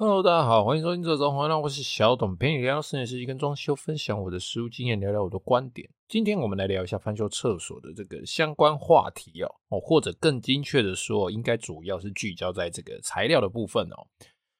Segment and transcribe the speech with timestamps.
[0.00, 5.90] Hello，大家好，欢迎收听这周欢乐，我是小董，陪你聊聊室内设计跟装修，分享我的实务经验，聊聊我的观点。
[6.06, 14.06] 今天我们来聊一下翻修厕所的这个相关话题哦，哦，或者更精确的说，应该主要是聚焦在这个材料的部分哦。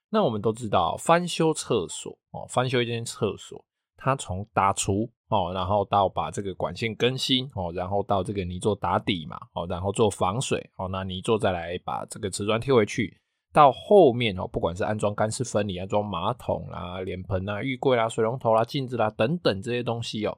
[0.09, 3.63] 那我们都知道，翻修厕所哦，翻修一间厕所，
[3.95, 13.17] 它从打厨哦，然后到把这个管线更新哦，然后到这个泥做打底嘛，哦，然后做防水哦，那泥做再来把这个瓷砖贴回去。
[13.51, 20.37] 到后面哦，不管是安装干湿分离、安装马桶啦、脸盆啊、浴柜啦、水龙头啦、镜子啦等等这些东西哦，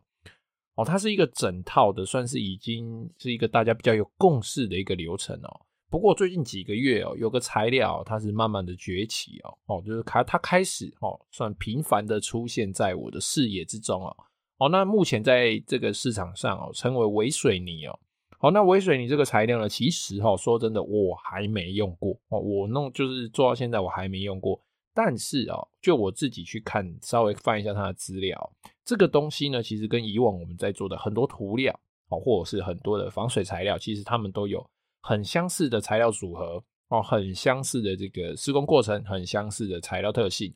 [0.75, 5.61] 哦，它是一个整套的，算是已经是一个大家比较有共识的一个流程哦。
[5.89, 14.15] 不过最近几个月哦，有个材料它是慢慢的崛起哦，哦，就是它它开始哦，算频繁的出现在我的视野之中哦，
[14.59, 17.99] 哦，那目前在这个市场上哦，称为微水泥哦。
[18.41, 22.39] 好，那微水泥这个材料呢，其实哈，说真的，我还没用过哦。
[22.39, 24.59] 我弄就是做到现在，我还没用过。
[24.95, 28.51] 但是啊，就我自己去看，稍微翻一下它的资料，
[28.83, 31.71] 这个东西呢，其实跟以往我们在做的很多涂料
[32.09, 34.67] 哦，或者是很多的防水材料，其实它们都有
[35.03, 40.51] 很相似的材料组合哦，很相似的这个施工过程，很相似的材料特性。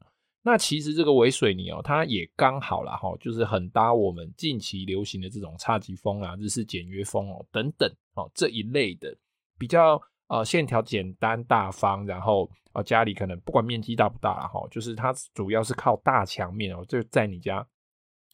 [0.47, 9.17] 那其实这个微水泥哦，它也刚好啦哈，就是很搭我们近期流行的这种侘寂风啊、日式简约风哦等等哦这一类的
[9.57, 17.67] 比较呃线条简单大方，然后呃家里可能不管面积大不大哈，就是它主要是靠大墙面哦，就在你家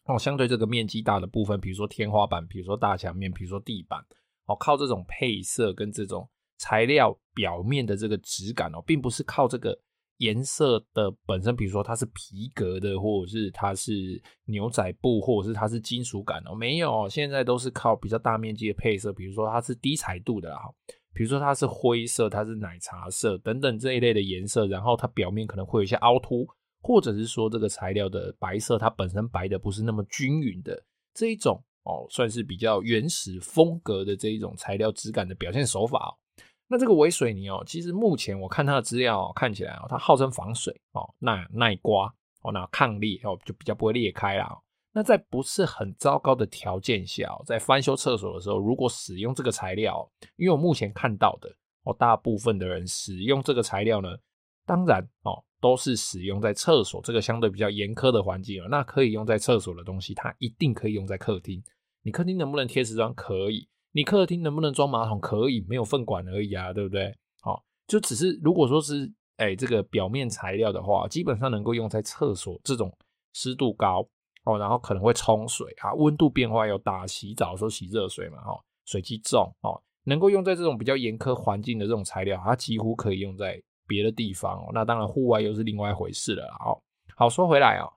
[0.03, 4.05] 哦相对这个面积大的部分，比如说天花板，比如说大墙面，比如说地板
[4.47, 9.79] 哦，靠这种配色跟这种材料表面的这个质感哦，并不是靠这个。
[10.21, 20.59] 颜色的本身，比如说它是皮革的，或者是它是牛仔布，或者是它是金属感哦，没有，现在都是靠比较大面积的配色，比如说它是低彩度的啦，
[21.11, 26.47] 比如说它是灰色，它是奶茶色等等这一类的颜色，然后它表面可能会有一些凹凸，
[26.83, 30.79] 或者是说这个材料的白色它本身白的不是那么均匀的
[31.15, 36.13] 这一种哦，算是比较原始风格的这一种材料质感的表现手法哦。
[36.71, 42.07] 那这个微水泥哦，其实目前我看它的资料看起来哦，它号称防水哦，耐耐刮
[42.43, 44.57] 哦，那抗裂哦，就比较不会裂开啦。
[44.93, 54.07] 那在不是很糟糕的条件下，在翻修厕所的时候，如果使用这个材料，因为我目前看到的哦，大部分的人使用这个材料呢，
[54.65, 58.67] 当然哦，都是使用在厕所这个相对比较严苛的环境哦。
[58.71, 61.61] 那可以用在厕所的东西，它一定可以用在客厅。
[62.01, 63.13] 你客厅能不能贴瓷砖？
[63.13, 63.67] 可以。
[63.93, 65.19] 你客厅能不能装马桶？
[65.19, 67.13] 可以，没有粪管而已啊，对不对？
[67.41, 69.05] 好，就只是如果说是
[69.37, 72.95] 哎、欸、这个表面材料的话，基本上能够用在厕所这种
[73.33, 74.07] 湿度高
[74.45, 84.71] 哦，然后可能会冲水啊，温度变化又大，洗澡的时候洗热水嘛，哈，水气重哦，能够用在这种比较严苛环境的这种材料，它几乎可以用在别的地方哦。
[84.73, 86.47] 那当然，户外又是另外一回事了。
[86.59, 86.81] 好，
[87.15, 87.91] 好说回来哦，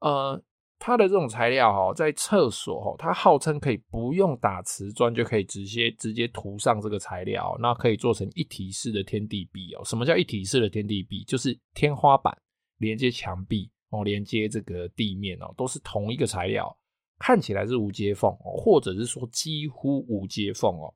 [0.00, 0.42] 呃。
[0.82, 9.84] 它的这种材料哈，在厕所哈，它号称可以不用打瓷砖就可以直接直接涂上这个材料，那可以做成一体式的天地壁哦。
[9.84, 11.22] 什么叫一体式的天地壁？
[11.24, 12.34] 就是天花板
[12.78, 16.74] 连接墙壁哦，连接这个地面哦，都是同一个材料，
[17.18, 20.94] 看起来是无接缝哦，或者是说几乎无接缝哦。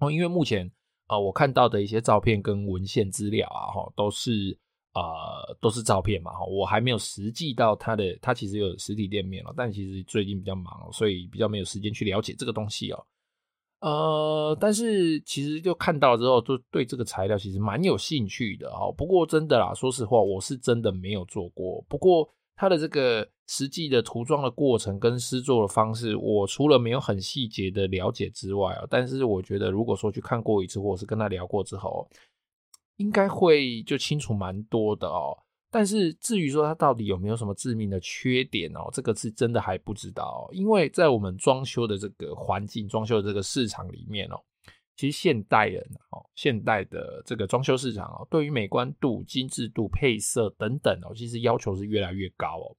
[0.00, 0.70] 哦，因为目前
[1.06, 4.58] 啊，我看到的一些照片跟文献资料啊，哈，都是。
[4.92, 13.06] 呃，都是照片嘛，哈，我还没有实际到他的，他其实有实体店面了，但其实最近比较忙，所以比较没有时间去了解这个东西哦。
[13.80, 18.92] 呃，但是其实就看到之后，就对这个材料其实蛮有兴趣的哦。
[18.96, 21.80] 不过真的啦，说实话，我是真的没有做过。
[21.88, 32.06] 不过它的这个实际的涂装的过程跟施作的方式，我除了没有很细节的了解之外啊，但是我觉得如果说去看过一次，或者是跟他聊过之后。
[33.00, 35.34] 应该会就清楚蛮多的哦，
[35.70, 40.46] 但是至于说它到底有没有什么致命的缺点哦，这个是真的还不知道。
[40.52, 44.38] 因为在我们装修的这个环境、装修的这个市场里面哦，
[44.96, 52.76] 其实现代人哦，现代的这个装修市场哦，对于美观度、精致度、配色等等哦，其实要求是越来越高哦。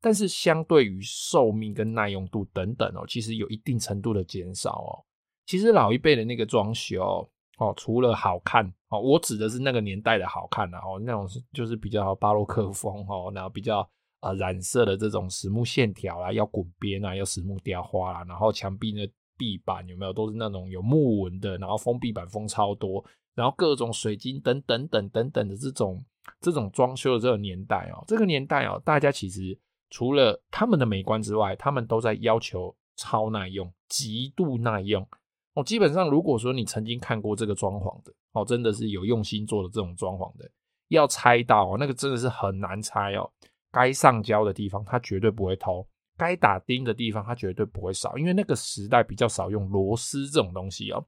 [0.00, 5.02] 但是相对于寿命跟耐用度等等哦，其实有一定程度的减少哦。
[5.46, 7.28] 其实老一辈的那个装修。
[7.58, 8.70] 哦，除了好看
[9.00, 13.88] 我指的是那个年代的好看啊，哦，那种是就是比较巴洛克风哦，然后比较
[14.20, 23.04] 呃染色的这种实木线条啦，要滚边啊，要实木雕花啦，然后墙壁的壁板有没有都是那种有木纹的，然后封壁板封超多，
[23.34, 26.04] 然后各种水晶等等等等等的这种
[26.40, 29.58] 这种装修的这个年代哦，这个年代哦，大家其实
[29.90, 35.06] 除了他们的美观之外，他们都在要求超耐用，极度耐用。
[35.54, 40.50] 哦，基本上如果说你曾经看过这个装潢的，哦，真的是有用心做的这种装潢的，
[40.88, 43.30] 要猜到那个真的是很难猜哦。
[43.72, 45.82] 该上胶的地方，它绝对不会偷；
[46.16, 48.16] 该打钉的地方，它绝对不会少。
[48.18, 51.02] 因为那个时代比较少用螺丝这种东西哦，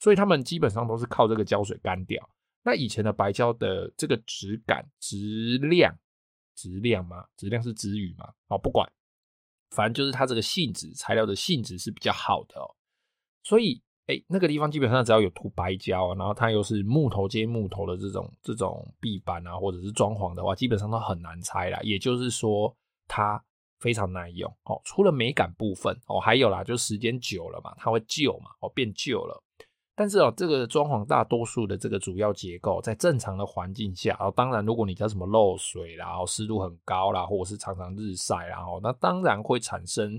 [0.00, 2.28] 所以他们基本上都是靠这个胶水干掉。
[2.62, 5.96] 那以前的白胶的这个质感、质量、
[6.54, 7.24] 质量吗？
[7.36, 8.32] 质量是质语吗？
[8.48, 8.90] 哦，不管，
[9.70, 12.74] 反正就是它这个性质，材料的性质是比较好的哦。
[13.44, 21.80] 所以，哎、那个地方基本上只要有涂白胶，然后它又是木头接木头的这种这种壁板啊，或者是装潢的话，基本上都很难拆啦。
[21.82, 22.72] 也就是说，
[23.08, 23.42] 它
[23.80, 24.80] 非常耐用哦。
[24.84, 29.42] 除了美感部分哦，还有啦，就时间久了嘛，它会旧嘛，哦，变旧了。
[29.96, 40.16] 但是哦，这个装潢大多数的这个主要结构，在正常的环境下哦，当然如果你叫什么漏水啦，然后湿度很高啦，或者是常常日晒，然后那当然会产生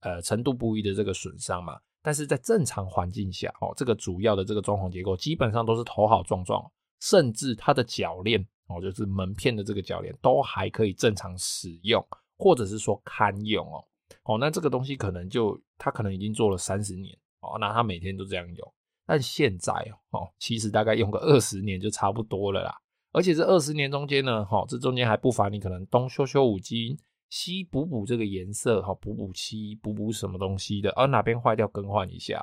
[0.00, 1.78] 呃程度不一的这个损伤嘛。
[2.06, 6.64] 但是在正常环境下，哦，这个主要的这个装潢结构基本上都是头好壮壮，
[7.00, 12.00] 甚至它的铰链哦，就是门片的这个铰链都还可以正常使用，
[12.38, 13.82] 或者是说堪用哦。
[14.22, 18.74] 哦，那这个东西可能就它可能已经做了三十年哦，那它每天都这样用。
[19.04, 19.72] 但现在
[20.10, 22.72] 哦，其实大概用个二十年就差不多了啦。
[23.10, 26.96] 而且这二十年中间呢，哈，这中间还不乏你可能东修修五金。
[27.28, 32.40] 漆补补这个颜色哈，补补漆，补补什么东西的，而、啊、哪边坏掉更换一下，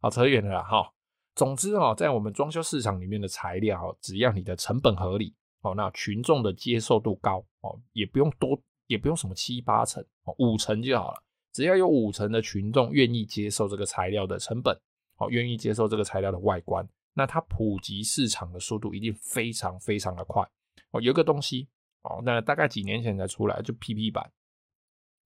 [0.00, 0.92] 好扯远了啦哈。
[1.34, 11.22] 总之哦，在我们装修市场里面的材料，只要你的成本合理哦，那群众的接受度高哦，也不用多，也不用什么七八成哦，五成就好了。
[11.52, 14.76] 只要有五成的群众愿意接受这个材料的成本，
[15.18, 16.84] 哦，愿意接受这个材料的外观，
[17.14, 20.42] 那它普及市场的速度一定非常非常的快
[20.90, 21.00] 哦。
[21.00, 21.68] 有一个东西。
[22.02, 24.30] 哦，那大概几年前才出来，就 PP 版。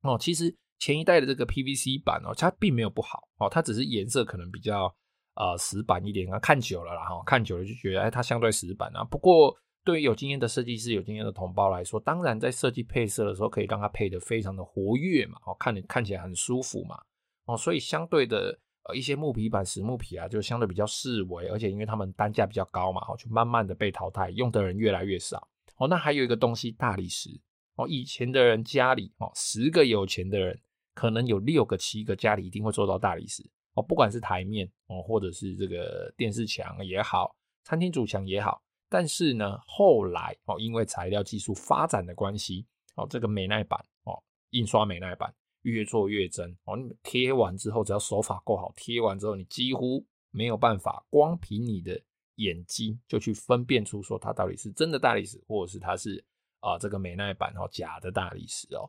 [0.03, 4.93] 哦，其实前一代的这个 PVC 板哦，它并没有不好哦，它只是颜色可能比较
[5.35, 9.05] 呃死板一点啊，看久了啦哈，看久了就觉得哎，它相对死板啊。
[9.05, 17.01] 不过对于有经验的设计师、有经验的同胞来说，当然在设计配色的时候，可以让它配得非常的活跃嘛，哦，看你看起来很舒服嘛，
[17.45, 18.59] 哦，所以相对的
[18.89, 25.49] 呃一些木皮板、实木皮啊，就相对比较式微，而且因为它们单价比较高嘛，哦，就慢慢的被淘汰，用的人越来越少。
[25.83, 27.29] 哦，那还有一个东西，大理石。
[27.75, 30.57] 哦，以前的人家里哦，十个有钱的人，
[30.95, 33.43] 可能有六个、七个家里一定会做到大理石。
[33.75, 37.35] 哦，不管是台面哦，或者是这个电视墙也好，
[37.65, 38.63] 餐厅主墙也好。
[38.89, 42.65] 但是呢，后来哦，因为材料技术发展的关系，
[42.95, 46.57] 哦，这个美耐板哦，印刷美耐板越做越真。
[46.63, 52.01] 哦，你贴完之后，只要手法够好，贴完之后你几乎没有办法，光凭你的。
[52.37, 56.25] 眼睛就去分辨出说它到底是真的大理石，或者是它是
[56.61, 58.89] 啊、这个美耐板哦假的大理石哦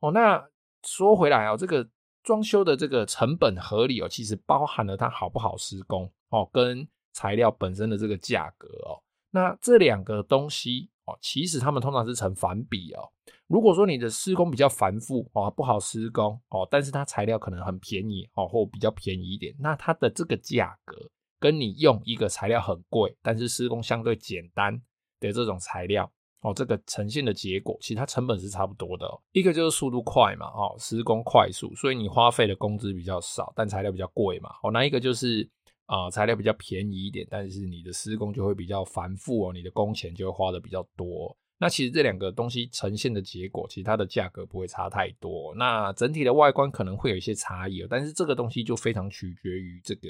[0.00, 0.10] 哦。
[0.10, 0.46] 那
[0.82, 1.88] 说回来哦，这个
[2.22, 9.02] 装修的这个成本合理哦，其实包含了它好不好施工哦，跟材料本身的这个价格哦。
[9.30, 13.10] 那这两个东西哦，其实他们通常是成反比哦。
[13.46, 21.10] 如果说你的施工比较繁复哦，不好施工哦，但是它材料可能很便宜哦，或比较便宜一点，那它的这个价格。
[21.40, 24.74] 跟你用一个材料很贵，但是施工相对简单
[25.20, 26.10] 的这种材料
[26.42, 29.20] 哦，这个呈现的结果，其实它成本是差不多的哦。
[29.32, 34.50] 一个就是速度快嘛，哦，施工快速，所以你花费的工资比较少，但材料比较贵嘛。
[34.62, 35.48] 哦，那一个就是
[35.86, 41.36] 啊、材料比较便宜一点，但是你的施工就会比较繁复哦，你的工钱就会花的比较多。
[41.60, 45.54] 那其实这两个东西呈现的结果，其实它的价格不会差太多。
[45.56, 50.08] 那整体的外观可能会有一些差异，但是这个东西就非常取决于这个。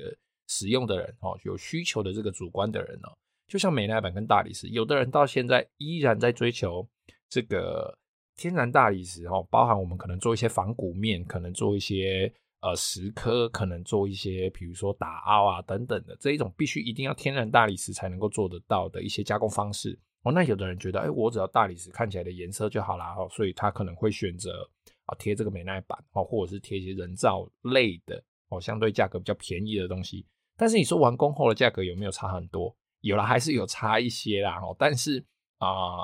[0.48, 3.12] 使用的人哦，有需求的这个主观的人哦，
[3.46, 6.84] 就像美耐板跟大理石，有的人到现在依然在追求
[7.28, 7.96] 这个
[8.36, 20.32] 天然大理石哦，包含我们可能做一些仿古面，可能做一些呃石刻，可能做一些比如说打凹啊等等的这一种必须一定要天然大理石才能够做得到的一些加工方式哦。
[20.32, 24.68] 那有的人觉得，哎，我只要大理石看起来的颜色就好啦哦，所以他可能会选择
[25.04, 30.24] 啊贴这个美耐板哦，或者是贴一些人造类的哦，相对价格比较便宜的东西。
[30.58, 32.76] 但是你说完工后的价格有没有差很多？
[33.00, 34.58] 有了，还是有差一些啦。
[34.60, 35.24] 哦，但是
[35.58, 36.02] 啊、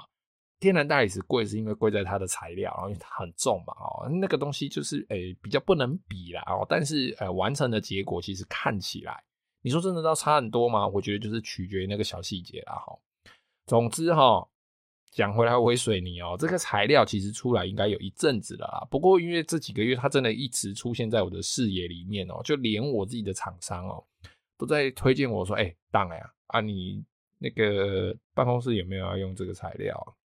[0.61, 3.75] 天然大理石贵是因为贵在它的材料，然后因为它很重嘛。
[3.75, 6.43] 哦，那个东西就是诶、比较不能比啦。
[6.47, 9.21] 哦，但是呃完成的结果其实看起来，
[9.61, 10.87] 你说真的到差很多吗？
[10.87, 12.75] 我觉得就是取决于那个小细节啦。
[12.75, 12.97] 哈，
[13.67, 14.47] 总之哈，
[15.11, 18.87] 讲回来微水泥哦，这个材料其实出来应该有一阵子了啦。
[18.89, 24.05] 不过因为这几个月它真的一直出现在我的视野里面哦，就连我自己的厂商哦。
[24.65, 27.05] 都在推荐我说：“哎、欸，当然啊，啊，你
[27.39, 30.17] 那个办公室有没有要用这个材料？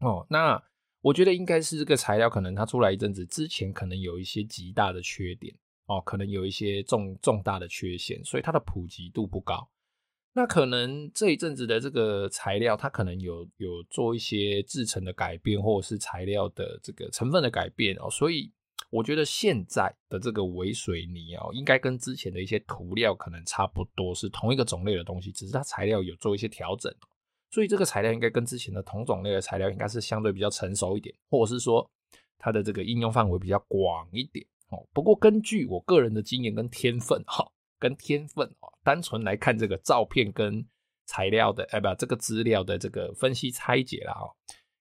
[0.00, 0.62] 哦，那
[1.00, 5.54] 我觉得应该是这个材料，可能它出来一阵子之前，可能有一些极大的缺点
[5.86, 9.68] 哦，可能有一些重重大的缺陷，所以它的普及度不高。
[10.34, 18.52] 那可能这一阵子的这个材料，它可能有有做一些制成的改变，或者是材料的这个成分的改变哦，所以
[18.90, 26.94] 我觉得现在的这个微水泥哦，应该跟之前的一些涂料可能差不多，是同一个种类的东西，只是它材料有做一些调整，
[27.50, 31.88] 所以这个材料应该跟之前的同种类的材料应该是相对比较成熟一点，或者是说
[32.38, 34.86] 它的这个应用范围比较广一点哦。
[34.92, 37.50] 不过根据我个人的经验跟天分哈。
[37.80, 40.66] 跟天分哦，单纯来看这个照片跟
[41.06, 44.34] 材料的，哎不，这个资料的这个分析拆解啦哦。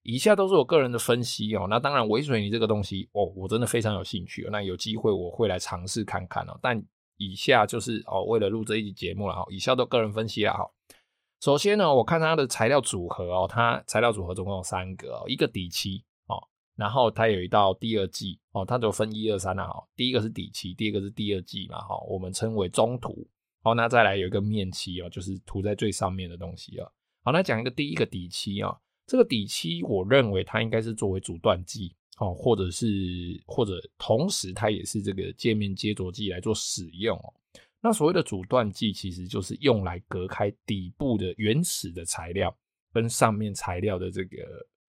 [0.10, 1.68] 以下都是我个人的分析哦。
[1.70, 4.48] 那当然，微水泥这个东西哦，我真的非常有兴趣。
[4.50, 6.58] 那有机会我会来尝试看看哦。
[6.62, 6.82] 但
[7.18, 10.66] 以下就是哦，为了录这一集节目了哈，以下都个人分析啦哈。
[11.42, 16.42] 首先呢，我看它的材料组合哦，它材料组合总共有三个哦，一个底漆哦。
[16.78, 23.28] 然后它有一道第二剂哦，它就分一二三啊，第一个是底漆，第二个是第二剂嘛，哈，我们称为中涂。
[23.62, 26.90] 好，那再来有一个面漆哦，就是涂在最上面的东西啊。
[27.26, 28.74] 好，那讲一个第一个底漆啊，
[29.08, 32.86] 这个底漆我认为它应该是作为阻断剂哦，或者是
[33.48, 37.34] 或者同时它也是这个界面接着剂来做使用哦。
[37.82, 42.56] 那所谓的阻断剂其实就是用来隔开底部的原始的材料
[42.94, 44.38] 跟上面材料的这个。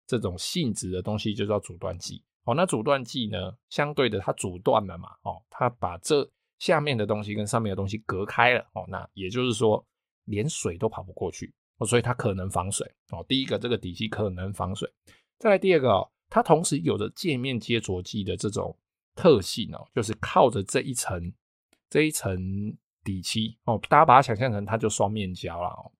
[0.09, 2.23] 这种性质的东西就叫阻断剂。
[2.45, 6.25] 哦，那阻断剂呢，相对的它阻断了嘛，哦，它把这
[6.59, 9.85] 下面的东西跟上面的东西隔开了，哦，那也就是说
[10.23, 14.91] 连水都跑不过去，哦，所以它可能防水，哦，第一个这个底漆可能防水，
[15.37, 18.77] 再来第二个哦，它同时有着界面接着剂的这种
[19.15, 21.33] 特性哦，就是靠着这一层
[21.89, 25.91] 这一层底漆哦，大家把它想象成它就双面胶了哦，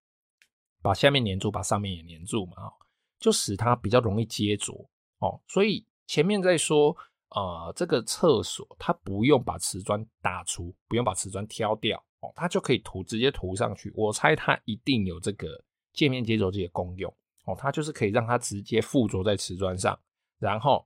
[0.82, 2.74] 把下面黏住，把上面也黏住嘛，哦。
[3.20, 4.72] 就使它比较容易接着
[5.18, 6.96] 哦，所以前面在说，
[7.30, 13.92] 呃，这个厕所它不用把瓷砖打出，不用把瓷砖挑掉哦，它就可以涂直接涂上去。
[13.96, 15.60] 我猜它一定有这个
[15.98, 17.12] 界面接着这些功用
[17.46, 20.00] 哦，它就是可以让它直接附着在瓷砖上，
[20.38, 20.86] 然后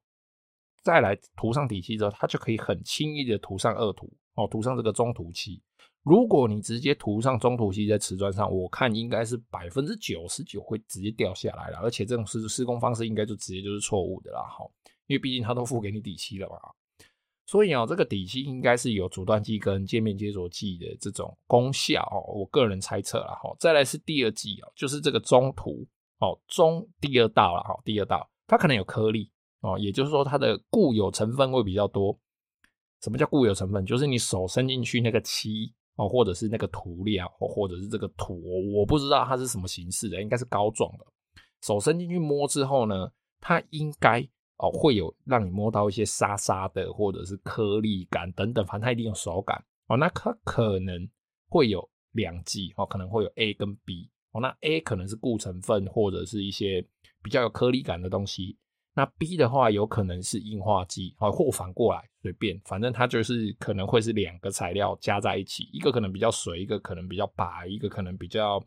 [0.82, 5.62] 再来涂上底漆之后，它就可以很轻易的涂上二涂哦，涂上这个中涂漆。
[6.03, 14.65] 如果你直接涂上中涂漆在瓷砖上，我看应该是百分之九十九会直接掉下来了，而且这种施施工方式应该就直接就是错误的啦，哈，
[15.08, 16.58] 因为毕竟它都付给你底漆了嘛，
[17.51, 25.86] 所以啊，这个底漆应该是有阻断剂跟界面接着剂的这种功效哦，我个人猜测啦，哈，再来是第二剂哦，就是这个中涂
[26.20, 29.29] 哦，中第二道了哈，第二道它可能有颗粒
[29.60, 32.17] 哦，也就是说它的固有成分会比较多。
[33.01, 33.86] 什么叫固有成分？
[33.86, 35.74] 就是你手伸进去那个漆。
[35.98, 38.41] 哦，或者是那个涂料，或或者是这个土，
[38.74, 41.05] 我不知道它是什么形式的，应该是膏状的。
[41.62, 44.25] 手伸进去摸之后呢，它应该
[44.62, 49.98] 哦会有让你摸到一些沙沙的，或者是颗粒感等等，反正它一定有手感哦。
[49.98, 51.10] 那它可能
[51.50, 54.39] 会有两剂哦，可能会有 A 跟 B 哦。
[54.39, 56.86] 那 A 可能是固成分，或者是一些
[57.24, 58.58] 比较有颗粒感的东西。
[58.94, 68.62] 那 B 的话有可能是硬化剂，或反过来随便，反正它就是可能会是两个材料加在一起，一个可能比较水，一个可能比较白，一个可能比较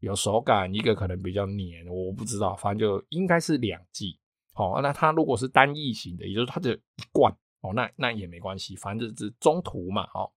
[0.00, 4.18] 有手感，一个可能比较黏，我不知道，反正就应该是两剂。
[4.54, 10.30] 哦，那它如果是单异型的，也就是它的一罐哦，那那也没关系，反正就是中途嘛，哦，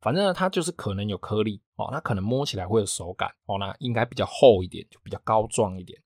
[0.00, 6.00] 反正呢它就是可能有颗粒哦，它可能摸起来会有手感哦，那应该比较厚一点，就比较膏状一点。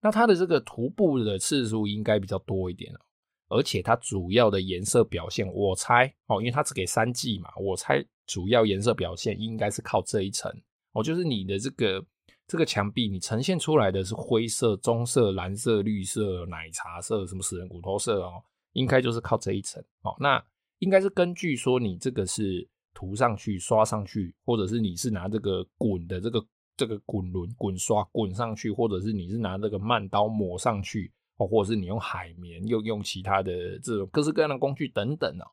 [0.00, 2.92] 那它的这个涂布的次数应该比较多一点，
[3.48, 10.50] 而且它主要的颜色表现，我猜哦，因为它只给三季嘛，我猜主要颜色表现应该是靠这一层
[10.92, 12.04] 哦，就是你的这个
[12.46, 20.14] 这个墙壁，你呈现出来的是灰色、棕色、蓝色、绿色、奶茶色，什么死人骨头色哦，应该就是靠这一层哦。
[20.18, 20.42] 那
[20.78, 26.44] 应该是根据说你这个是涂上去、刷上去，或者是你是拿这个滚的这个。
[26.78, 35.48] 这个滚轮滚刷滚上去，或者是你是拿这个慢刀抹上去，哦，或者是你用海绵，又用其他的这种各式各样的工具等等哦，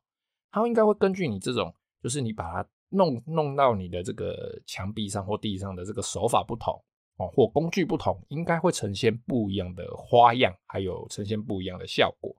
[0.50, 6.74] 它应该会根据你这种，就是你把它弄弄到你的这个墙壁上或地上的这个手法不同
[7.16, 12.34] 哦，或工具不同，应该会呈现不一样的花样，还有呈现不一样的效果。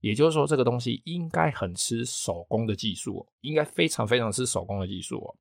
[0.00, 5.36] 也就是说，这个东西应该很吃手工的技术哦，应该非常非常吃手工的技术哦。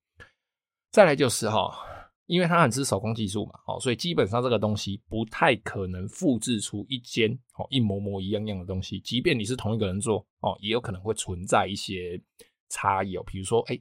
[0.91, 1.93] 再来就是哈。
[2.27, 8.99] 因为它很吃手工技术嘛，哦，所以基本上这个东西不太可能复制出一间哦一模模一样样的东西。
[8.99, 12.21] 即便你是同一个人做哦，也有可能会存在一些
[12.67, 13.23] 差异哦。
[13.25, 13.79] 比如说，哎，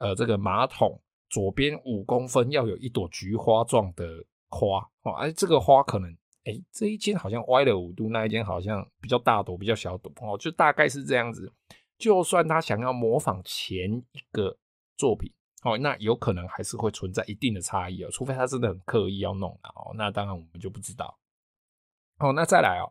[0.00, 4.04] 呃，这个马桶左边五公分要有一朵菊花状的
[4.50, 6.10] 花哦，哎，这个花可能
[6.44, 11.50] 哎这一间好像歪了五度，那一间好像比较大朵，比较小朵哦，就大概是这样子。
[11.96, 14.58] 就算他想要模仿前一个
[14.96, 15.32] 作品。
[15.62, 21.18] 哦，那有可能还是会存在一定的差异哦，除非他真的很刻意要弄哦，那当然我们就不知道。
[22.16, 22.90] 哦，那再来哦，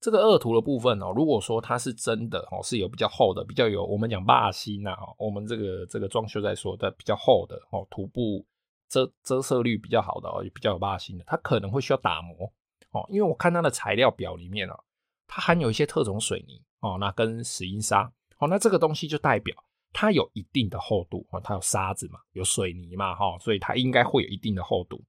[0.00, 8.46] 这个二涂的部分哦，如果说它是真的哦，是有比较厚的，比较有我们讲霸心呐，我们这个这个装修在说的比较厚的哦，涂布
[8.88, 12.50] 遮遮色率比较好的哦，也比较有霸心的，它可能会需要打磨
[12.92, 14.78] 哦，因为我看它的材料表里面哦，
[15.26, 19.54] 它含有一些特种水泥哦，那跟石英砂哦，那这个东西就代表。
[19.90, 25.02] 它有一定的厚度哦，它有沙子嘛，有水泥嘛，哈，所以它应该会有一定的厚度。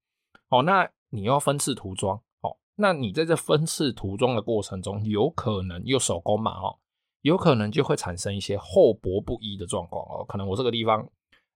[0.48, 2.19] 哦，那你要分次涂装，
[2.81, 6.79] 那你在这分次涂装的过程中，有可能又手工嘛，哦，
[7.24, 10.24] 有可能就会产生一些厚薄不一的状况哦。
[10.25, 11.05] 可能我这个地方，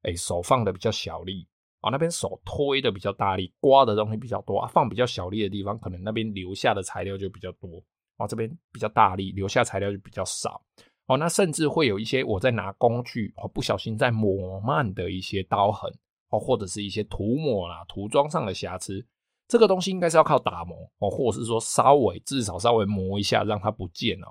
[0.01, 1.47] 哎，手放的比较小力，
[1.79, 7.81] 哦，那边手推的比较大力，刮的东西比较多啊，放比较小力的地方，可能那边留下的材料就比较多，
[8.17, 10.61] 哦，这边比较大力，留下材料就比较少。
[11.07, 15.89] 哦，那甚至会有一些我在拿工具哦，不小心在磨慢的一些刀痕
[16.31, 19.05] 哦，或者是一些涂抹啦、涂装上的瑕疵，
[19.47, 24.27] 这个东西应该是要靠打磨哦，或者是说稍微至少稍微磨一下，让它不见哦。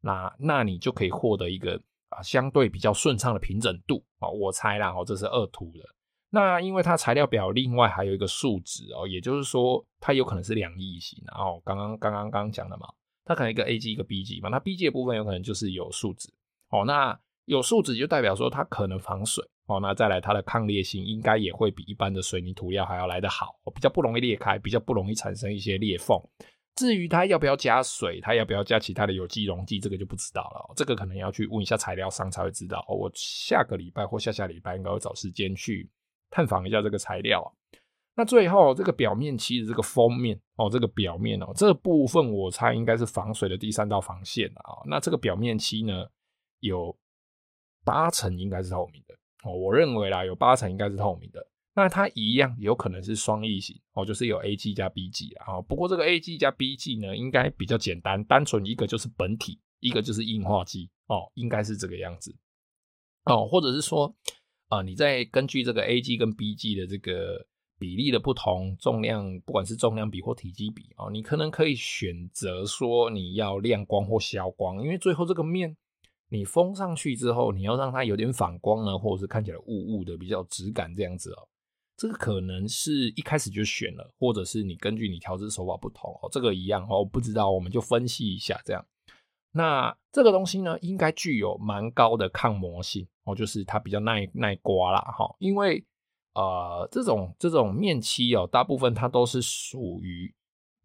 [0.00, 4.30] 那那你就可以获得一个啊相对比较顺畅的平整度哦。
[4.30, 5.80] 我猜啦哦，这是二图的。
[6.30, 11.22] 那因为它材料表另外还有一个树脂哦，也就是说它有可能是两异型。
[11.26, 12.86] 然后刚刚刚刚刚讲的嘛。
[13.28, 16.32] 它可能一个 A 级一个 B 级嘛，那 B 级的部分有可能就是有树脂
[16.68, 26.16] 哦，那有树脂就代表说它可能防水哦，那再来它的抗裂性应该也会比一般的水泥涂料还要来得好，比较不容易裂开，比较不容易产生一些裂缝。
[26.76, 32.84] 至于它要不要加水，它要不要加其他的有机溶剂，这个就不知道了，这个可能要去问一下材料商才会知道。
[32.88, 35.90] 我下个礼拜或下下礼拜应该会找时间去
[36.30, 37.50] 探访一下这个材料。
[38.14, 44.84] 那最后这个表面漆的这个封面哦，这个表面哦，这部分我猜应该是防水的第三道防线啊。
[44.86, 46.06] 那这个表面漆呢，
[46.60, 46.96] 有
[47.84, 49.14] 八成应该是透明的
[49.46, 51.46] 哦，我认为啦，有八成应该是透明的。
[51.74, 55.60] 那它一样有可能是双异型哦，就是有 A G 加 B G 啊。
[55.62, 62.34] 不过这个 A G 加 B G 呢，应该比较简单，单纯一个就是本体，一个就是硬化剂哦，应该是这个样子
[63.24, 64.14] 哦，或者是说
[64.68, 67.46] 啊，你再根据这个 A G 跟 B G 的这个。
[67.78, 75.76] 比例的不同，重量不管是重量比或体积比哦，你可能可以选择说你要亮光或消光，因为最后这个面
[76.28, 81.48] 你封上去之后，你要让它有点反光呢，或者是看起来雾雾的比较质感这样子哦。
[81.96, 88.84] 这个可能是一开始就选了，或者是你根据你调制手法不同哦，这个一样哦，不知道我们就分析一下这样。
[89.52, 95.84] 那这个东西呢，应该具有蛮高的抗磨性哦，就是它比较耐耐刮啦哈，因为。
[96.38, 100.30] 呃，这种这种面漆哦，大部分它都是属于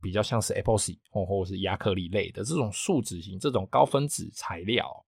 [0.02, 5.06] 比较像是 epoxy 或或者是亚克力类的这种树脂型这种高分子材料。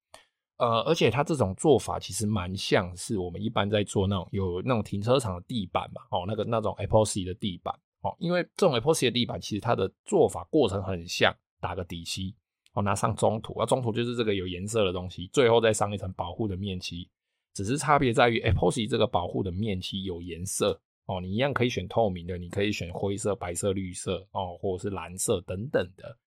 [0.63, 12.33] 呃，而且它这种做法其实蛮像是我们一般在做那种有那种停车场的地板嘛，哦，那个那种 epoxy 的地板哦，因为这种 epoxy 的地板其实它的做法过程很像，打个底漆
[12.73, 17.09] 哦，拿上中涂，啊，中涂就是这个有颜色的东西，最后再上一层保护的面漆。
[17.53, 26.17] 只是差别在于，epoxy 这个保护的面漆有颜色哦，你一样可以选透明的，你可以选灰色、白色、绿色哦，或者是蓝色等等的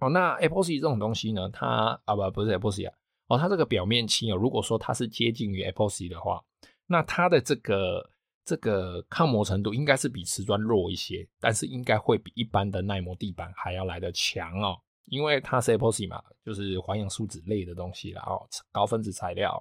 [0.00, 0.08] 哦。
[0.08, 2.94] 那 epoxy 这种东西呢，它啊不不是 epoxy 啊，
[3.28, 6.42] 哦，它这个表面漆哦，如果说它是接近于 epoxy 的话，
[6.86, 8.10] 那它的这个
[8.44, 14.76] 这个抗磨程度应该是比瓷砖弱一些，但是应该会比一般的耐磨地板还要来得强哦。
[15.06, 19.60] 因为它是 epoxy 嘛，就是环氧树脂类的东西啦，哦，高分子材料，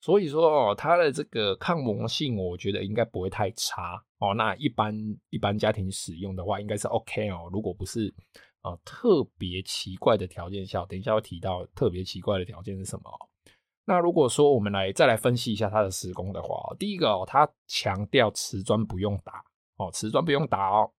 [0.00, 4.32] 所以说哦，它的这个抗磨性，我觉得应该不会太差哦。
[4.32, 4.96] 那一般
[5.28, 7.50] 一般家庭使用的话，应该是 OK 哦。
[7.52, 8.12] 如果不是
[8.62, 13.10] 啊特别奇怪的条件下，等一下会提到特别奇怪的条件是什么。
[13.84, 19.44] 那如果说我们来再来分析一下它的施工的话，第一个哦，它强调瓷砖不用打
[19.76, 20.90] 哦，瓷砖不用打哦，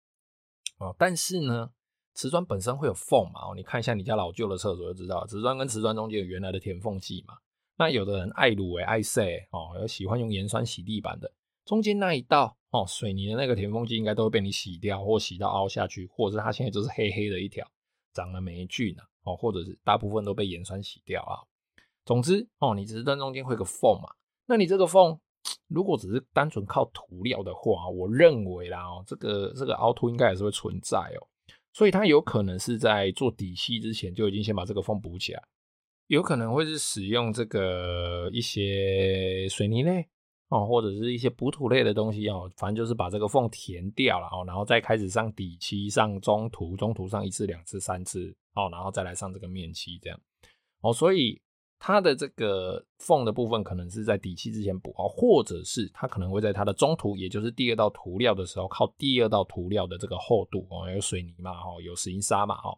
[0.80, 1.70] 哦，但是呢。
[2.14, 3.40] 瓷砖本身会有缝嘛？
[3.40, 7.32] 哦，你看一下你家老旧的厕所就知道，瓷砖跟瓷砖中间有原来的填缝剂嘛。
[7.78, 11.32] 那有的人爱卤诶爱塞哦，有喜欢用盐酸洗地板的，
[11.64, 17.66] 中间那一道哦，水泥的那个填缝剂应该都会被你洗掉，或洗到凹下去，或者是它现在就是黑黑的一条，
[18.12, 21.38] 长了霉菌呢哦，或者是大部分都被盐酸洗掉啊。
[22.04, 24.08] 总之哦，你只是在中间会有个缝嘛？
[24.46, 25.18] 那你这个缝
[25.68, 31.28] 如果只是单纯靠涂料的话，我认为啦哦，这个这个凹凸应该也是会存在哦。
[31.72, 35.42] 所以它有可能是在做底漆之前就已经先把这个缝补起来，
[36.08, 40.06] 有可能会是使用这个一些水泥类
[40.52, 50.20] 哦，或者是一些补土类的东西哦，反正就是把这个缝填掉了哦，然后再开始上底漆、上中涂、中涂上一次、两次、三次哦，然后再来上这个面漆这样
[50.82, 50.92] 哦。
[50.92, 51.40] 所以
[51.78, 62.76] 它的这个缝的部分可能是在底漆之前补哦，或者是它可能会在它的中涂，也就是第二道涂料的时候，靠第二道涂料的这个厚度哦，有水泥嘛，哦，有石英砂嘛，哦，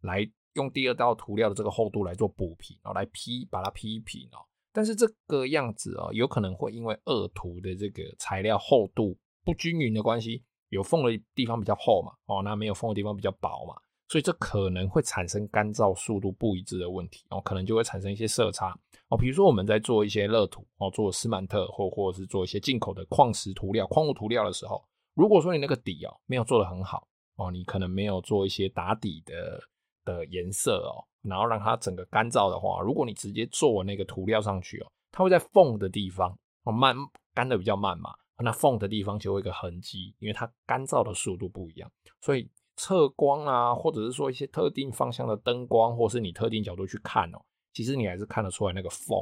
[0.00, 4.42] 来用第二道涂料的这个厚度来做补平，然后来劈，把它劈平哦。
[4.72, 13.74] 但是这个样子哦，有可能会因为二涂的这个材料厚度不均匀的关系，有缝的地方比较厚嘛，哦，那没有缝的地方比较薄嘛。
[14.08, 29.62] 所以这可能会产生干燥速度不一致的问题，哦，可能就会产生一些色差，哦，比如说我们在做一些热涂，哦，做斯曼特或或者是做一些进口的矿石涂料、矿物涂料的时候，如果说你那个底哦没有做得很好，哦，你可能没有做一些打底的
[30.04, 36.94] 的颜色哦，然后让它整个干燥的话，如果你直接做那个涂料上去哦，它会在缝的地方哦慢
[37.34, 42.50] 干的比较慢嘛，那缝的地方就会一个痕迹，因为它干燥的速度不一样，所以。
[42.74, 47.38] 侧光啊，或者是说一些特定方向的灯光，或是你特定角度去看哦，
[47.74, 49.18] 其实你还是看得出来那个缝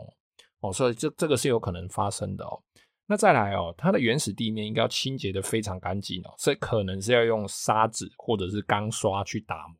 [0.61, 2.63] 哦，所以这这个是有可能发生的哦。
[3.07, 9.77] 那再来哦，它的原始地面应该要清洁得非常干净哦，所以可能是要用砂纸或者是钢刷去打磨，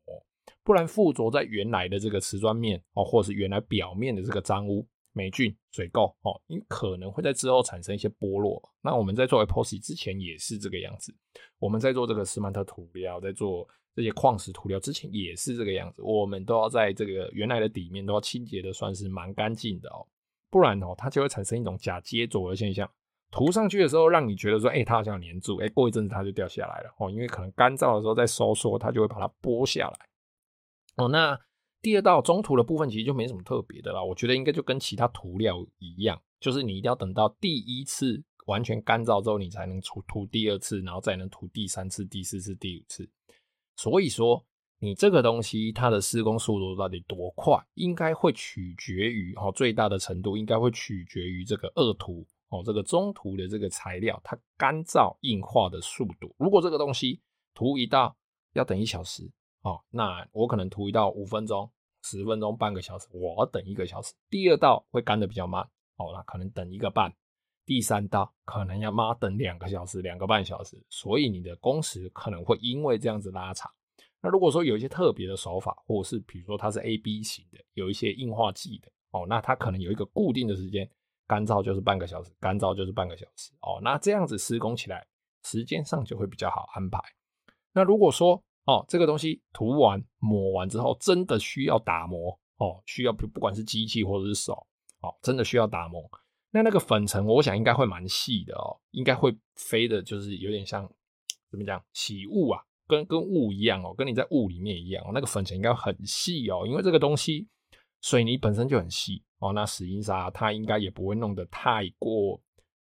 [0.63, 4.87] 不然附着在原来的这个瓷砖面哦，或是原来表面的这个脏污。
[5.13, 8.63] 霉菌、水垢哦，你可能会在之后产生一些剥落。
[8.81, 11.13] 那我们在做 epoxy 之前也是这个样子。
[11.59, 16.01] 我们在做这个斯曼特涂料，在做这些矿石涂料之前也是这个样子。
[16.01, 20.07] 我们都要在这个原来的底面都要清洁的算是蛮干净的哦，
[20.49, 22.89] 不然哦，它就会产生一种假接着的现象。
[23.31, 30.07] 涂上去的时候，让你觉得说，哎、它好像粘住，哎、过一阵子它就掉下来了哦，因为可能干燥的时候再收缩，它就会把它剥下来。
[30.95, 31.39] 哦，那。
[31.83, 43.09] 第二道中涂的部分其实就没什么特别的啦，我觉得应该就跟其他涂料一样，就是你一定要等到第一次完全干燥之后，你才能涂涂第二次，然后再能涂第三次、第四次、第五次。
[43.75, 44.45] 所以说，
[44.77, 56.31] 你这个东西它的施工速度到底多快，应该会取决于哦，最大的程度应该会取决于这个二涂哦，这个中涂的这个材料它干燥硬化的速度。
[56.37, 57.19] 如果这个东西
[57.55, 58.15] 涂一道
[58.53, 59.27] 要等一小时。
[59.61, 61.69] 哦，那我可能涂一道五分钟、
[62.03, 64.13] 十分钟、半个小时，我等一个小时。
[64.29, 65.61] 第二道会干得比较慢，
[65.97, 67.13] 哦，那可能等一个半。
[67.63, 73.71] 第三道可能要妈等两个小时、两个半小时，所以你的工时可能会因为这样子拉长。
[74.19, 80.89] 那如果说有一些特别的手法，或者是比如说它是 A B 型的，有一些硬化剂的，哦，那它可能有一个固定的时间，
[81.27, 85.07] 干燥就是半个小时，干燥就是半个小时，哦，那这样子施工起来
[85.45, 86.99] 时间上就会比较好安排。
[87.73, 94.53] 那如果说哦，这个东西涂完抹完之后，真的需要打磨哦，需要不管是机器或者是手
[95.01, 96.09] 哦，真的需要打磨。
[96.51, 100.87] 那那个粉尘，我想应该会蛮细的哦，应该会飞的，就是有点像
[101.49, 107.47] 怎么讲起雾啊，跟跟雾一样哦，跟你在雾里面一样哦，那个粉尘应该很细哦，因为这个东西
[108.01, 112.39] 水泥本身就很细哦，那石英砂它应该也不会弄得太过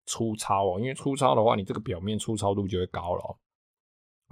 [0.04, 3.38] 粗糙哦，因为粗糙的话，你这个表面粗糙度就会高了哦。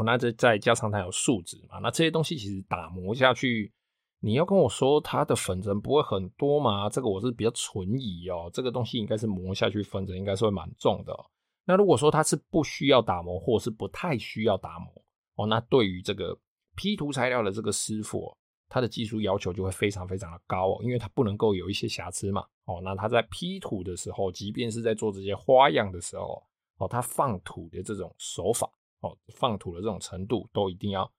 [0.05, 3.73] 那这再加上它有树脂嘛，那这些东西其实打磨下去，
[4.21, 6.89] 你要跟我说它的粉尘不会很多嘛？
[6.89, 8.51] 这个我是比较存疑哦。
[8.53, 11.15] 这个东西应该是磨下去粉尘应该是会蛮重的。
[11.65, 14.91] 那如果说它是不需要打磨，或是不太需要打磨
[15.37, 16.37] 哦，那对于这个
[16.77, 18.37] P 图材料的这个师傅，
[18.69, 22.43] 他的技术要求就会非常非常的高哦，因为他不能够有一些瑕疵嘛。
[22.65, 26.43] 哦，那他在 P 图的时候，即便是在做这些花样的时候，
[26.79, 28.71] 哦，他放土的这种手法。
[29.01, 31.11] 哦，放土的这种程度都一定要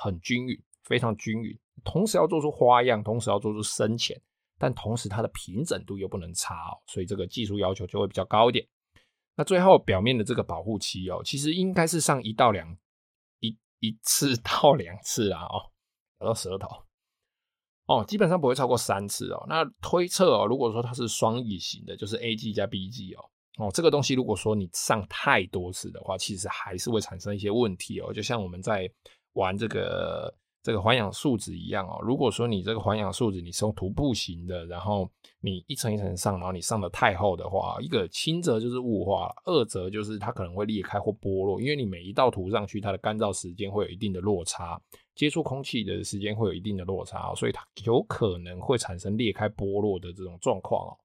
[0.00, 1.58] 很均匀，非常均匀。
[1.84, 4.20] 同时要做出花样，同时要做出深浅，
[4.58, 8.66] 但同时它的平整度又不能差哦，所以这个技术要求就会比较高一点。
[9.34, 12.76] 那最后表面的这个保护漆哦，其实应该是上一到两
[13.40, 15.72] 一一次到两次啊哦，
[16.20, 16.68] 咬到舌头
[17.86, 19.44] 哦，基本上不会超过三次哦。
[19.48, 23.30] 那推测哦，如果说它是双翼型的，就是 A G 加 B G 哦。
[23.58, 28.12] 哦，这个东西如果说你上太多次的话，其实还是会产生一些问题哦。
[28.12, 28.90] 就像我们在
[29.34, 31.98] 玩这个这个环氧树脂一样哦。
[32.02, 35.10] 如果说你这个环氧树脂你是用涂布型的，然后
[35.40, 44.80] 你一层一层上，然后你上的太厚的话，一个轻则就是雾化，二则就是它可能会裂开或剥落，因为你每一道涂上去，它的干燥时间会有一定的落差，
[45.14, 50.96] 接触空气的时间会有一定的落差，所以它有可能会产生裂开剥落的这种状况哦。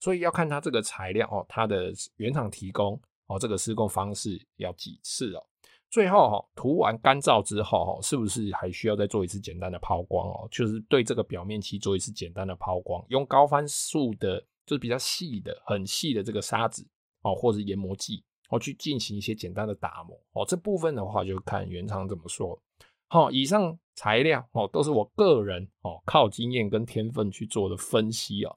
[0.00, 5.44] 所以要看它这个材料哦，它的原厂提供哦，这个施工方式要几次哦。
[5.90, 10.46] 最后哈，涂完干燥之后哈，是不是还需要再做一次简单的抛光哦？
[10.50, 16.86] 就是对这个表面漆做一次简单的抛光，用高番数的，就是比较细的、很细的这个砂纸
[17.22, 20.44] 哦，或者研磨剂哦，去进行一些简单的打磨哦。
[20.46, 22.60] 这部分的话，就看原厂怎么说。
[23.08, 28.54] 好，以上材料哦，都是我个人哦，靠经验跟天分去做的分析哦。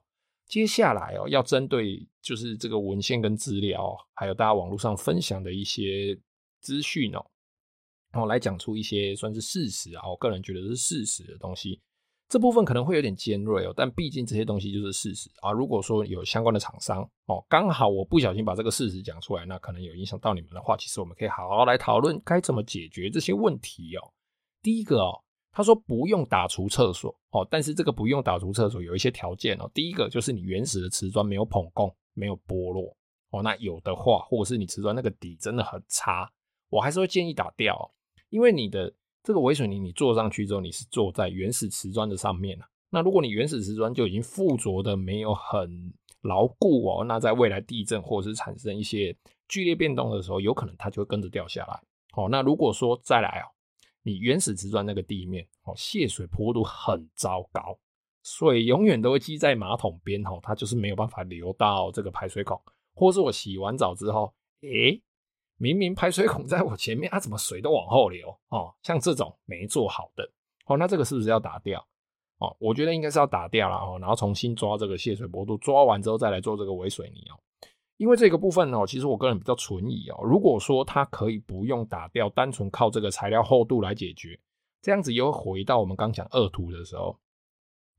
[0.52, 6.14] 接下来哦，要针对就是这个文献跟资料，还有大家网络上分享的一些
[6.60, 7.24] 资讯哦，
[8.12, 11.80] 然后来讲出一些算是事实啊，我个人觉得是事实的东西。
[12.28, 15.50] 这部分可能会有点尖锐哦，但毕竟这些东西就是事实啊。
[15.52, 24.12] 如果说有相关的厂商哦，刚好我不小心把这个事实讲出来，那可能有影响到你们的话，其实我们可以好好来讨论该怎么解决这些问题哦。
[24.60, 25.24] 第一个哦。
[25.54, 29.70] 他说不用打除厕所哦，但是这个不用打除厕所有一些条件哦。
[29.74, 32.96] 第一个就是你原始的瓷砖没有捧供，没有剥落
[33.30, 33.42] 哦。
[33.42, 36.32] 那有的话，或者是你瓷砖那个底真的很差，
[36.70, 37.92] 我还是会建议打掉，
[38.30, 38.90] 因为你的
[39.22, 42.58] 这个微水泥你做上去之后，你是做在原始瓷砖的上面。
[42.88, 49.14] 那如果你原始瓷砖就已经附着的没有很牢固哦，那在未来地震或者是产生一些
[49.48, 51.78] 剧烈变动的时候，有可能它就会跟着掉下来
[52.14, 52.26] 哦。
[52.30, 53.51] 那如果说再来哦。
[54.02, 57.78] 你原始瓷砖那个地面哦，泄水坡度很糟糕，
[58.22, 62.60] 水永远都会积在马桶边哦，它就是没有办法流到这个排水孔，
[62.94, 65.00] 或是我洗完澡之后，诶，
[65.56, 68.74] 明明排水孔在我前面，啊，怎么水都往后流哦？
[68.82, 70.28] 像这种没做好的
[70.66, 71.86] 哦，那这个是不是要打掉
[72.38, 72.56] 哦？
[72.58, 77.38] 我觉得应该是要打掉了哦，然后重新抓这个泄水坡度，抓完之后再来做这个微水泥哦。
[78.02, 80.24] 因为这个部分呢，其实我个人比较存疑哦。
[80.24, 84.36] 如果说它可以不用打掉，单纯靠这个材料厚度来解决，
[84.80, 87.16] 这样子又回到我们刚讲二涂的时候，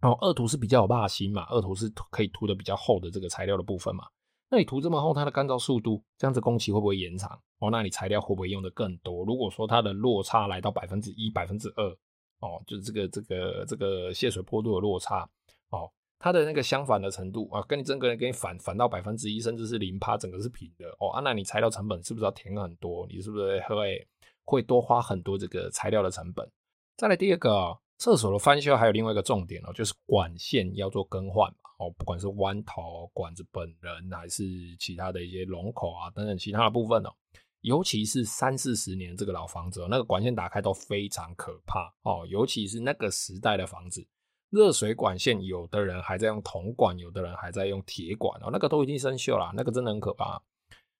[0.01, 4.03] 哦，二涂是比较有霸心嘛，二涂是可以涂的比较厚的这个材料的部分嘛。
[4.49, 7.39] 那你涂这么厚，它的干燥速度，这样子工期会不会延长？
[7.59, 9.23] 哦，那你材料会不会用的更多？
[9.23, 11.89] 如果说它的落差来到百分之一、百分之二，
[12.41, 15.29] 哦，就是这个这个这个泄水坡度的落差，
[15.69, 15.89] 哦。
[16.23, 23.05] 它的那个相反的程度啊，跟你整个人给你反反到百分之一，甚至是零趴，整个是平的哦啊，那你材料成本是不是要填很多？
[23.09, 24.07] 你是不是会
[24.45, 26.49] 会多花很多这个材料的成本？
[26.95, 34.45] 再来第二个，厕所的翻修还有另外一个重点哦，就是管线要做更换哦，不管是弯头管子本人还是
[34.79, 37.13] 其他的一些龙口啊等等其他的部分哦，
[37.59, 44.07] 尤其是三四十年这个老房子哦，那个管线打开都非常可怕哦，尤其是那个时代的房子。
[44.53, 50.39] 热水管线，有的人还在用铜管，有的人还在用铁管哦，那个都已经生锈了，那个真的很可怕。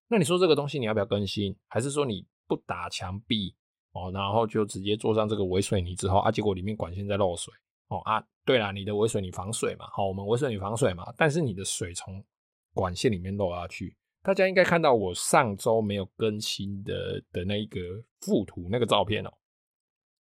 [0.08, 1.56] 那你说这个东西你要不要更新？
[1.68, 3.54] 还是说你不打墙壁
[3.92, 7.54] 哦，然后就直接做上这个微水泥之后啊，结果里面管线在漏水
[7.90, 8.26] 哦啊？
[8.44, 12.26] 对了，你的微水泥防水嘛，好，我们微水泥防水嘛，但是你的水从
[12.74, 17.80] 管线里面漏下去，大家应该看到我上周没有更新的的那一个
[18.22, 19.32] 附图那个照片哦，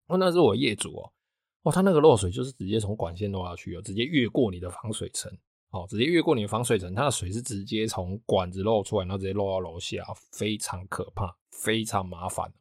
[0.10, 1.12] 哦，那是我业主哦。
[1.63, 5.32] 哦，它那个漏水就是直接从管线漏下去哦，直接越过你的防水层，
[5.71, 12.52] 哦，直接越过你的防水层，它的水是直接从管子漏出来，然后直接漏到楼下，非常可怕，非常麻烦。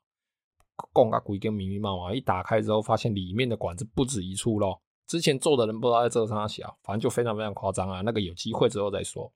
[0.92, 8.00] 公个鬼跟密密麻麻，一打开之后发现里面的管子不止一处漏，之前做的人不知道在这啥小，反正就非常非常夸张啊。
[8.02, 9.30] 那个有机会之后再说。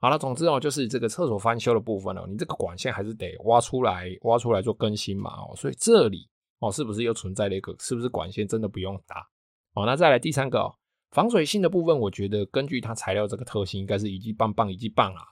[0.00, 6.28] 好了，总之哦，就是这个厕所翻修的部分哦，你这个管线还是得挖出来，挖出来做更新嘛哦，所以这里。
[6.64, 7.76] 哦，是不是又存在了一个？
[7.78, 9.28] 是不是管线真的不用打？
[9.74, 10.74] 哦，那再来第三个哦，
[11.10, 15.22] 防水性的部分，我觉得根据它材料这个特性，应该是一级棒棒一级棒啊。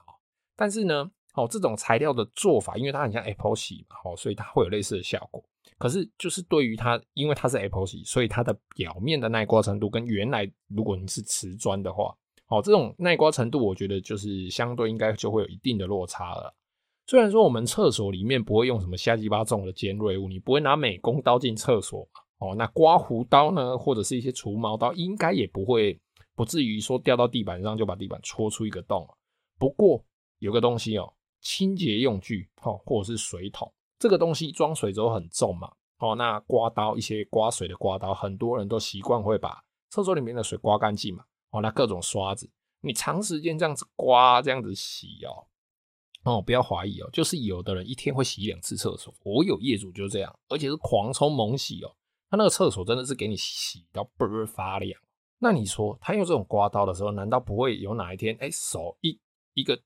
[0.55, 5.43] 但是呢，哦，这种材料的做法，因为它很像 epoxy 嘛，哦，所以它会有类似的效果。
[5.79, 12.15] 可是就是对于它，因为它是 epoxy，所以它的表面的耐刮程度跟原来如果你是瓷砖的话，
[12.47, 16.53] 哦，这种耐刮程度，我觉得就是相对应该就会有一定的落差了。
[17.05, 22.07] 虽然说我们厕所里面不会用什么瞎鸡巴重的尖锐物，你不会拿美工刀进厕所？
[22.39, 25.99] 哦，那刮胡刀呢，或者是一些除毛刀，应该也不会，
[26.35, 29.07] 不至于说掉到地板上就把地板戳出一个洞。
[29.59, 30.03] 不过
[30.39, 35.71] 有个东西哦，清洁用具哦，或者是水桶，这个东西装水之后很重嘛。
[35.99, 41.23] 哦，那刮刀一些刮水的刮刀，很多人都习惯会把厕所里面的水刮干净嘛。
[41.51, 42.49] 哦，那各种刷子，
[42.81, 45.47] 你长时间这样子刮，这样子洗哦。
[46.23, 51.91] 哦，不要怀疑哦，就是有的人一天会洗两次厕所，我有业主就这样，而且是狂冲猛洗哦，
[52.29, 54.99] 他那个厕所真的是给你洗到倍儿发亮。
[55.39, 59.19] 那你说他用这种刮刀的时候，难道不会有哪一天，哎，手一
[59.53, 59.77] 一个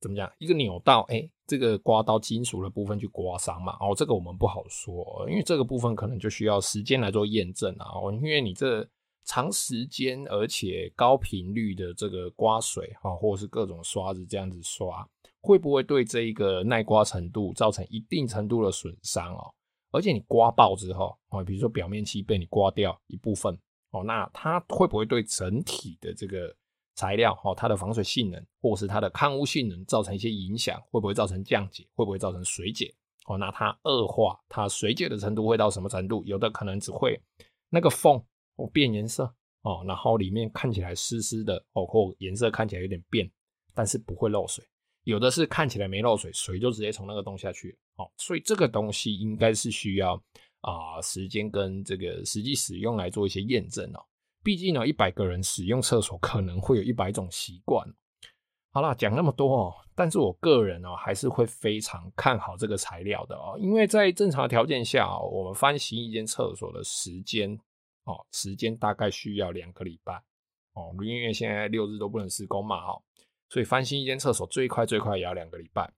[0.00, 3.76] 怎么讲，一个扭到，哎，这个刮刀金属的部分去刮伤嘛？
[3.80, 7.86] 哦，这个我们不好说，因为这个部分可能就需要时间来做验证啊。
[7.92, 8.88] 哦，因为你这
[9.24, 15.04] 长时间而且高频率的这个刮水啊，或者是各种刷子这样子刷。
[15.40, 19.54] 会不会对这一个耐刮程度造成一定程度的损伤哦？
[19.90, 23.52] 而且你刮爆之后哦，比如说表面漆被你刮掉一部分
[23.90, 26.54] 哦，那它会不会对整体的这个
[26.94, 30.80] 材料哦，它的防水性能或是它的抗污性能造成一些影响？
[30.90, 31.84] 会不会造成降解？
[31.94, 32.94] 会不会造成水解？
[33.26, 36.22] 哦，那它恶化，它水解的程度会到什么程度？
[36.24, 37.20] 有的可能只会
[37.68, 38.22] 那个缝
[38.56, 39.24] 哦变颜色
[39.62, 43.28] 哦，然后里面看起来湿湿的哦，或颜色看起来有点变，
[43.74, 44.64] 但是不会漏水。
[45.04, 47.76] 有的是看起来没漏水，水就直接从那个洞下去。
[47.96, 50.14] 哦，所以这个东西应该是需要
[50.60, 54.04] 啊、时间跟这个实际使用来做一些验证哦。
[54.42, 57.86] 毕竟呢，一百个人使用厕所可能会有一百种习惯。
[58.72, 67.58] 好了，讲那么多哦，但是我个人哦还是会非常看好这个材料的哦，因为在正常的条件下，我们翻新一间厕所的时间
[68.04, 70.14] 哦，时间大概需要两个礼拜
[70.74, 73.02] 哦，因为现在六日都不能施工嘛哦，
[73.50, 75.92] 所以翻新一间厕所最快最快也要两个礼拜。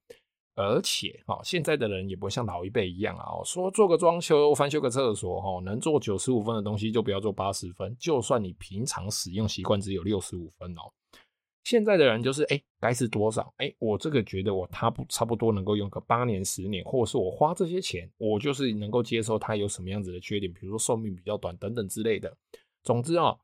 [0.54, 7.96] 而且，哈，现在的人也不会像老一辈一样啊，说做个装修、翻修个厕所，哈，能做九十五分的东西就不要做八十分。
[7.98, 10.92] 就算你平常使用习惯只有六十五分哦，
[11.64, 13.50] 现在的人就是，哎，该是多少？
[13.56, 22.30] 哎，我这个觉得我差不差不多能够用个八年、十年，或者是我花这些钱，我就是能够接受它有什么样子的缺点，比如说寿命比较短等等之类的。
[22.82, 23.34] 总之啊，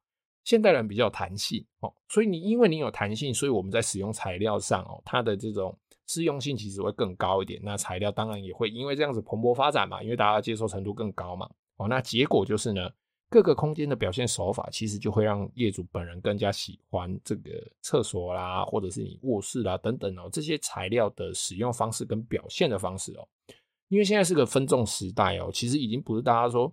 [0.48, 5.78] 现代人比较有弹性哦，所以你因为你有弹性，所以我们在使用材料上哦，它的这种。
[6.10, 11.46] 适用性其实会更高一点，那材料当然也会因为这样子蓬勃发展嘛，因为大家接受程度更高嘛。
[11.76, 12.88] 哦，那结果就是呢，
[13.28, 17.50] 各个空间的表现手法其实就会让业主本人更加喜欢这个
[17.82, 23.28] 厕所啦，或者是你卧室啦等等哦，这些材料的使用方式跟表现的方式哦，
[23.88, 26.72] 因为现在是个分众时代哦，其实已经不是大家说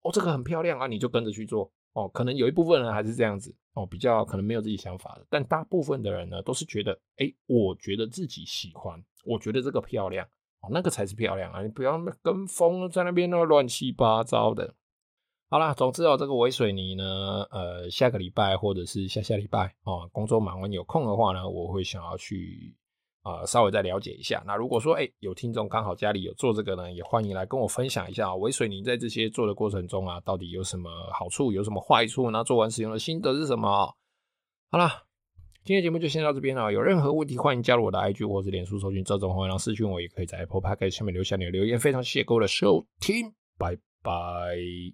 [0.00, 1.72] 哦这个很漂亮啊，你就跟着去做。
[1.94, 10.26] 哦，可能有一部分人还是这样子哦，比较可能没有自己想法的，但大部分的人呢，都是觉得，哎、我觉得自己喜欢，我觉得这个漂亮，
[10.60, 14.74] 哦，那个才是漂亮啊，你不要跟风在那边那乱七八糟的。
[15.50, 22.74] 好啦，总之哦，这个微水泥呢，呃，下个礼拜或者是下下礼拜哦，工作忙完有空的话呢，我会想要去。
[23.22, 24.42] 啊、稍微再了解一下。
[24.46, 32.30] 那如果说，哎、有听众刚好家里有做这个呢，也欢迎来跟我分享一下啊微水泥在这些做的过程中啊，到底有什么好处，有什么坏处？
[32.30, 33.94] 那做完使用的心得是什么？
[34.70, 35.04] 好啦，
[35.64, 36.72] 今天节目就先到这边了。
[36.72, 41.78] 有任何问题，欢迎加入我的 IG 或者脸书，搜寻这种欢迎私讯我，也可以在 Apple Podcast 下面留下你的留言。
[41.78, 44.90] 非常谢谢各位的收听，拜拜。